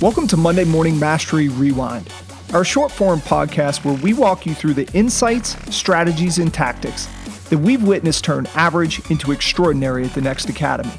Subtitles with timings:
[0.00, 2.08] Welcome to Monday Morning Mastery Rewind,
[2.54, 7.06] our short form podcast where we walk you through the insights, strategies, and tactics
[7.48, 10.92] that we've witnessed turn average into extraordinary at the Next Academy.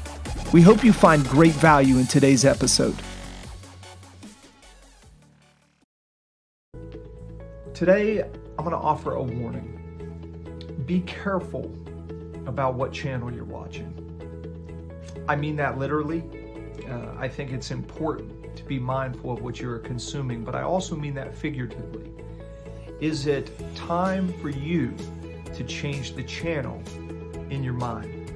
[0.52, 2.94] We hope you find great value in today's episode.
[7.72, 10.84] Today, I'm going to offer a warning.
[10.84, 11.72] Be careful
[12.46, 14.11] about what channel you're watching.
[15.28, 16.22] I mean that literally.
[16.88, 20.96] Uh, I think it's important to be mindful of what you're consuming, but I also
[20.96, 22.10] mean that figuratively.
[23.00, 24.94] Is it time for you
[25.54, 26.82] to change the channel
[27.50, 28.30] in your mind?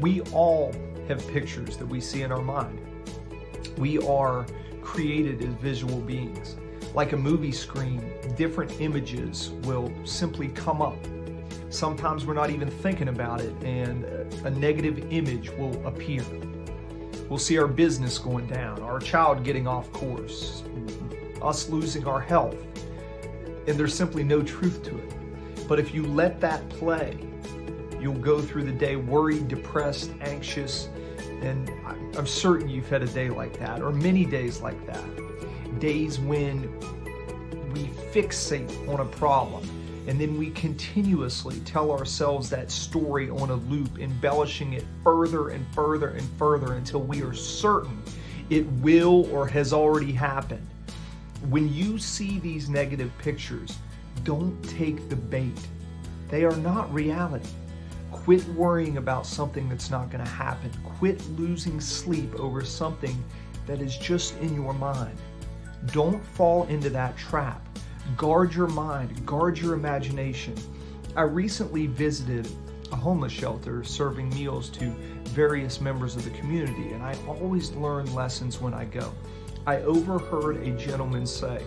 [0.00, 0.72] We all
[1.08, 2.78] have pictures that we see in our mind.
[3.76, 4.46] We are
[4.82, 6.56] created as visual beings.
[6.94, 10.96] Like a movie screen, different images will simply come up.
[11.70, 14.04] Sometimes we're not even thinking about it, and
[14.44, 16.24] a negative image will appear.
[17.28, 20.64] We'll see our business going down, our child getting off course,
[21.40, 22.56] us losing our health,
[23.68, 25.68] and there's simply no truth to it.
[25.68, 27.16] But if you let that play,
[28.00, 30.88] you'll go through the day worried, depressed, anxious,
[31.40, 31.70] and
[32.16, 35.78] I'm certain you've had a day like that, or many days like that.
[35.78, 36.62] Days when
[37.72, 39.62] we fixate on a problem
[40.06, 45.66] and then we continuously tell ourselves that story on a loop, embellishing it further and
[45.74, 48.02] further and further until we are certain
[48.50, 50.66] it will or has already happened.
[51.48, 53.78] When you see these negative pictures,
[54.24, 55.68] don't take the bait.
[56.28, 57.48] They are not reality.
[58.10, 60.70] Quit worrying about something that's not going to happen.
[60.98, 63.24] Quit losing sleep over something
[63.66, 65.16] that is just in your mind.
[65.86, 67.64] Don't fall into that trap.
[68.16, 70.54] Guard your mind, guard your imagination.
[71.16, 72.48] I recently visited
[72.92, 74.90] a homeless shelter serving meals to
[75.28, 79.12] various members of the community, and I always learn lessons when I go.
[79.66, 81.62] I overheard a gentleman say,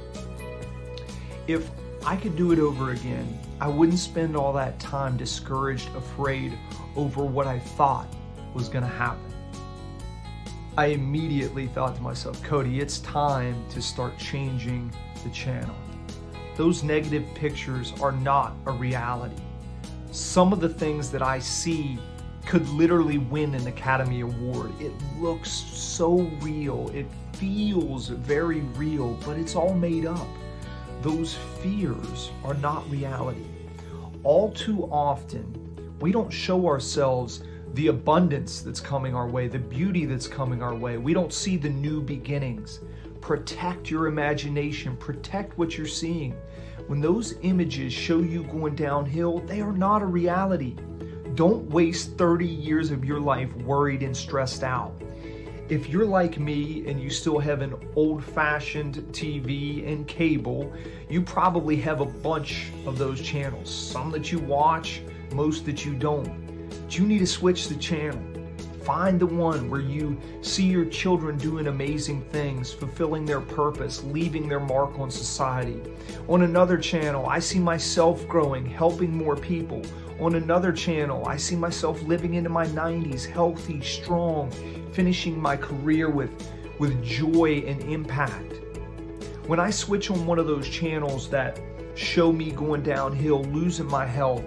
[1.47, 1.69] If
[2.05, 6.57] I could do it over again, I wouldn't spend all that time discouraged, afraid
[6.95, 8.07] over what I thought
[8.53, 9.31] was going to happen.
[10.77, 14.91] I immediately thought to myself, Cody, it's time to start changing
[15.23, 15.75] the channel.
[16.55, 19.41] Those negative pictures are not a reality.
[20.11, 21.97] Some of the things that I see
[22.45, 24.71] could literally win an Academy Award.
[24.79, 26.89] It looks so real.
[26.93, 30.27] It feels very real, but it's all made up
[31.03, 33.43] those fears are not reality.
[34.23, 37.43] All too often, we don't show ourselves
[37.73, 40.97] the abundance that's coming our way, the beauty that's coming our way.
[40.97, 42.79] We don't see the new beginnings.
[43.23, 46.35] Protect your imagination, protect what you're seeing.
[46.87, 50.75] When those images show you going downhill, they are not a reality.
[51.33, 55.01] Don't waste 30 years of your life worried and stressed out
[55.69, 60.73] if you're like me and you still have an old fashioned TV and cable,
[61.09, 63.73] you probably have a bunch of those channels.
[63.73, 65.01] Some that you watch,
[65.31, 66.69] most that you don't.
[66.69, 68.32] But you need to switch the channel.
[68.83, 74.49] Find the one where you see your children doing amazing things, fulfilling their purpose, leaving
[74.49, 75.81] their mark on society.
[76.27, 79.81] On another channel, I see myself growing, helping more people.
[80.19, 84.51] On another channel, I see myself living into my 90s, healthy, strong,
[84.91, 86.31] finishing my career with,
[86.77, 88.59] with joy and impact.
[89.47, 91.57] When I switch on one of those channels that
[91.95, 94.43] show me going downhill, losing my health,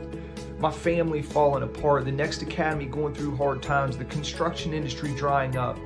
[0.59, 5.57] my family falling apart, the next academy going through hard times, the construction industry drying
[5.57, 5.79] up,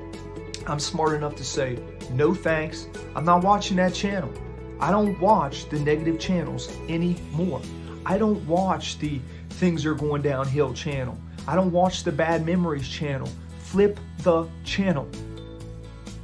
[0.67, 1.79] I'm smart enough to say,
[2.13, 2.87] no thanks,
[3.17, 4.33] I'm not watching that channel.
[4.79, 7.61] I don't watch the negative channels anymore.
[8.07, 9.21] I don't watch the
[9.51, 11.19] things are going downhill channel.
[11.47, 13.29] I don't watch the bad memories channel
[13.71, 15.09] flip the channel.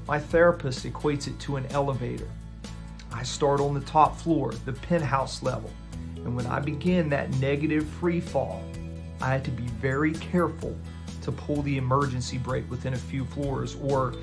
[0.09, 2.29] My therapist equates it to an elevator.
[3.13, 5.71] I start on the top floor, the penthouse level,
[6.25, 8.63] and when I begin that negative free fall,
[9.21, 10.77] I had to be very careful
[11.23, 14.15] to pull the emergency brake within a few floors, or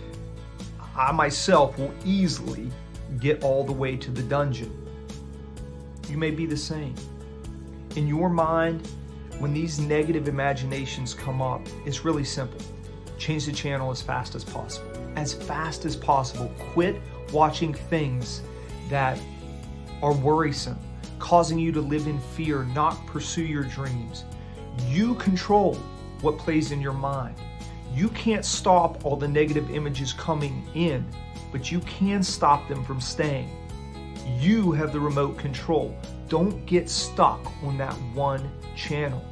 [0.96, 2.72] I myself will easily
[3.20, 4.72] get all the way to the dungeon.
[6.10, 6.96] You may be the same.
[7.96, 8.88] In your mind,
[9.40, 12.62] when these negative imaginations come up, it's really simple
[13.18, 14.92] change the channel as fast as possible.
[15.16, 16.52] As fast as possible.
[16.74, 17.02] Quit
[17.32, 18.42] watching things
[18.90, 19.18] that
[20.02, 20.78] are worrisome,
[21.24, 24.26] causing you to live in fear, not pursue your dreams.
[24.90, 25.76] You control
[26.20, 27.38] what plays in your mind.
[27.96, 31.08] You can't stop all the negative images coming in,
[31.50, 33.50] but you can stop them from staying.
[34.38, 35.98] You have the remote control.
[36.28, 39.24] Don't get stuck on that one channel.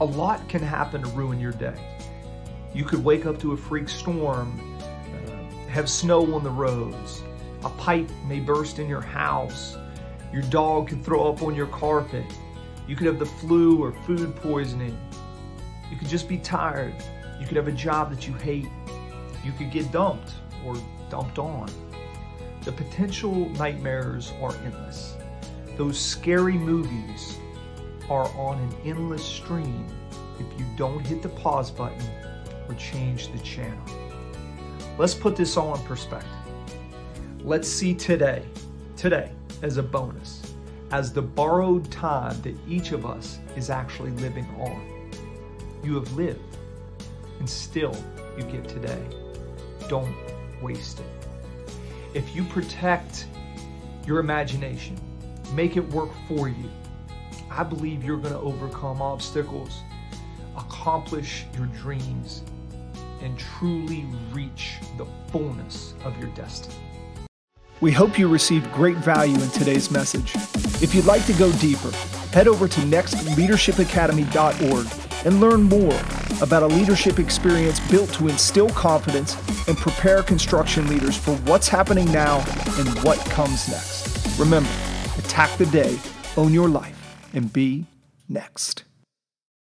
[0.00, 1.74] A lot can happen to ruin your day.
[2.72, 7.24] You could wake up to a freak storm, uh, have snow on the roads,
[7.64, 9.76] a pipe may burst in your house,
[10.32, 12.24] your dog could throw up on your carpet,
[12.88, 14.98] you could have the flu or food poisoning,
[15.90, 16.94] you could just be tired,
[17.40, 18.68] you could have a job that you hate,
[19.44, 20.32] you could get dumped
[20.64, 20.74] or
[21.10, 21.70] dumped on.
[22.64, 25.16] The potential nightmares are endless.
[25.76, 27.36] Those scary movies
[28.08, 29.86] are on an endless stream
[30.38, 32.02] if you don't hit the pause button
[32.68, 33.84] or change the channel.
[34.98, 36.30] Let's put this all in perspective.
[37.40, 38.44] Let's see today,
[38.96, 39.32] today,
[39.62, 40.42] as a bonus,
[40.90, 45.10] as the borrowed time that each of us is actually living on.
[45.82, 46.58] You have lived,
[47.38, 47.96] and still
[48.36, 49.02] you give today.
[49.88, 50.14] Don't
[50.60, 51.06] waste it.
[52.14, 53.26] If you protect
[54.06, 54.96] your imagination,
[55.54, 56.70] make it work for you,
[57.50, 59.80] I believe you're going to overcome obstacles,
[60.56, 62.42] accomplish your dreams,
[63.20, 66.74] and truly reach the fullness of your destiny.
[67.82, 70.36] We hope you received great value in today's message.
[70.80, 71.90] If you'd like to go deeper,
[72.32, 76.00] head over to nextleadershipacademy.org and learn more
[76.40, 79.36] about a leadership experience built to instill confidence
[79.66, 82.36] and prepare construction leaders for what's happening now
[82.78, 84.38] and what comes next.
[84.38, 84.70] Remember,
[85.18, 85.98] attack the day,
[86.36, 87.86] own your life, and be
[88.28, 88.84] next.